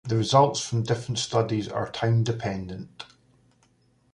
The 0.03 0.17
results 0.17 0.59
from 0.61 0.81
different 0.81 1.19
studies 1.19 1.67
are 1.67 1.91
time 1.91 2.23
dependent. 2.23 3.05